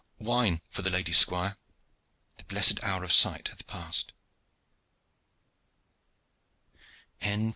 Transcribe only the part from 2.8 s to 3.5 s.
hour of sight